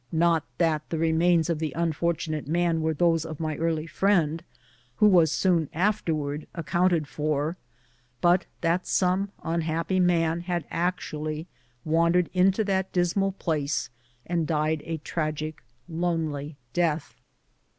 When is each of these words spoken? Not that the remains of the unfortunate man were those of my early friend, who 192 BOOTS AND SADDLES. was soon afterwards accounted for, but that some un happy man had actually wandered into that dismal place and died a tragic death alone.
Not 0.11 0.43
that 0.57 0.89
the 0.89 0.97
remains 0.97 1.47
of 1.47 1.59
the 1.59 1.73
unfortunate 1.75 2.47
man 2.47 2.81
were 2.81 2.95
those 2.95 3.23
of 3.23 3.39
my 3.39 3.55
early 3.57 3.85
friend, 3.85 4.43
who 4.95 5.05
192 5.05 5.09
BOOTS 5.11 5.45
AND 5.45 5.51
SADDLES. 5.53 5.61
was 5.61 5.75
soon 5.75 5.79
afterwards 6.19 6.45
accounted 6.55 7.07
for, 7.07 7.57
but 8.19 8.47
that 8.61 8.87
some 8.87 9.29
un 9.43 9.61
happy 9.61 9.99
man 9.99 10.39
had 10.41 10.65
actually 10.71 11.45
wandered 11.85 12.31
into 12.33 12.63
that 12.63 12.91
dismal 12.91 13.33
place 13.33 13.91
and 14.25 14.47
died 14.47 14.81
a 14.87 14.97
tragic 14.97 15.57
death 15.57 15.65
alone. 17.07 17.07